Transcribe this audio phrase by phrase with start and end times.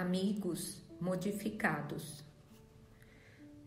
[0.00, 2.24] amigos modificados.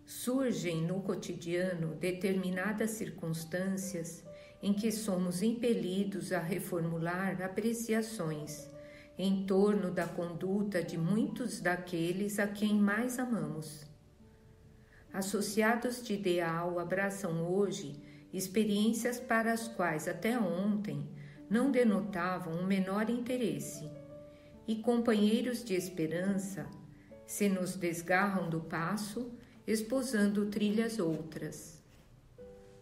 [0.06, 4.24] Surgem no cotidiano determinadas circunstâncias
[4.62, 8.70] em que somos impelidos a reformular apreciações
[9.18, 13.86] em torno da conduta de muitos daqueles a quem mais amamos.
[15.14, 18.02] Associados de ideal abraçam hoje
[18.34, 21.08] experiências para as quais até ontem
[21.50, 23.92] não denotavam o menor interesse,
[24.68, 26.70] e companheiros de esperança
[27.26, 29.32] se nos desgarram do passo,
[29.66, 31.82] esposando trilhas outras.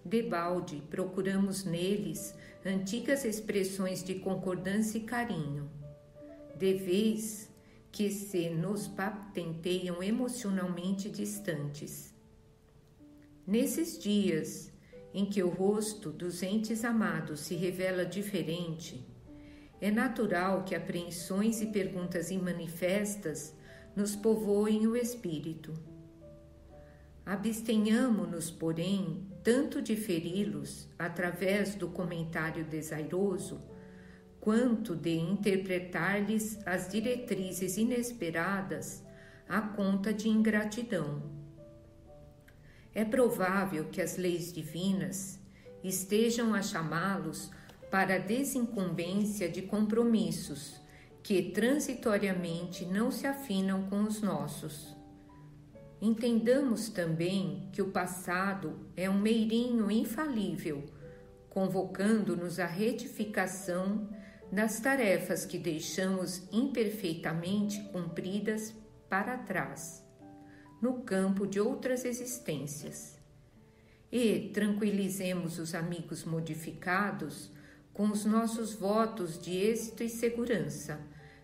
[0.03, 2.33] Debalde procuramos neles
[2.65, 5.69] antigas expressões de concordância e carinho,
[6.55, 7.49] de vez
[7.91, 12.13] que se nos patenteiam emocionalmente distantes.
[13.45, 14.71] Nesses dias
[15.13, 19.03] em que o rosto dos entes amados se revela diferente,
[19.81, 23.55] é natural que apreensões e perguntas imanifestas
[23.95, 25.73] nos povoem o espírito.
[27.25, 33.61] Abstenhamo-nos, porém, tanto de feri-los através do comentário desairoso,
[34.39, 39.03] quanto de interpretar-lhes as diretrizes inesperadas
[39.47, 41.21] à conta de ingratidão.
[42.93, 45.39] É provável que as leis divinas
[45.83, 47.51] estejam a chamá-los
[47.89, 50.79] para a desincumbência de compromissos
[51.23, 54.95] que transitoriamente não se afinam com os nossos.
[56.01, 60.85] Entendamos também que o passado é um meirinho infalível,
[61.49, 64.09] convocando-nos à retificação
[64.51, 68.73] das tarefas que deixamos imperfeitamente cumpridas
[69.09, 70.03] para trás,
[70.81, 73.19] no campo de outras existências.
[74.11, 77.51] E tranquilizemos os amigos modificados
[77.93, 80.99] com os nossos votos de êxito e segurança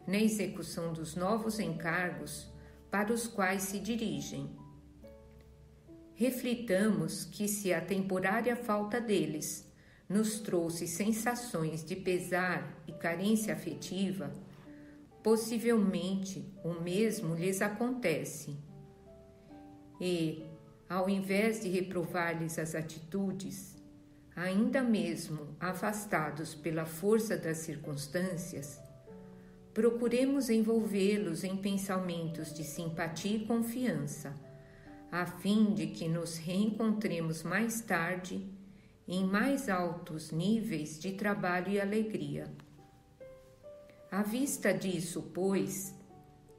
[0.08, 2.48] na execução dos novos encargos
[2.90, 4.56] para os quais se dirigem.
[6.14, 9.70] Reflitamos que, se a temporária falta deles
[10.08, 14.32] nos trouxe sensações de pesar e carência afetiva,
[15.22, 18.56] possivelmente o mesmo lhes acontece.
[20.00, 20.46] E,
[20.88, 23.76] ao invés de reprovar-lhes as atitudes,
[24.36, 28.82] ainda mesmo afastados pela força das circunstâncias,
[29.74, 34.36] procuremos envolvê-los em pensamentos de simpatia e confiança,
[35.12, 38.46] a fim de que nos reencontremos mais tarde
[39.08, 42.52] em mais altos níveis de trabalho e alegria.
[44.12, 45.94] À vista disso, pois,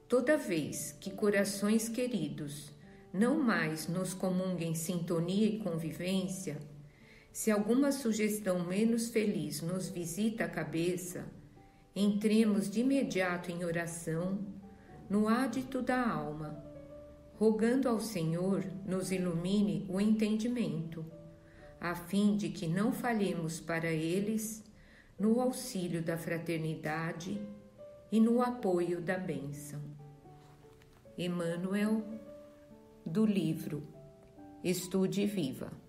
[0.07, 2.71] toda vez que corações queridos
[3.13, 6.57] não mais nos comunguem sintonia e convivência,
[7.37, 11.23] se alguma sugestão menos feliz nos visita a cabeça,
[11.95, 14.39] entremos de imediato em oração,
[15.07, 16.65] no ádito da alma,
[17.35, 21.05] rogando ao Senhor nos ilumine o entendimento,
[21.79, 24.63] a fim de que não falhemos para eles
[25.19, 27.39] no auxílio da fraternidade
[28.11, 29.79] e no apoio da bênção.
[31.15, 32.03] Emmanuel,
[33.05, 33.83] do livro
[34.63, 35.86] Estude Viva.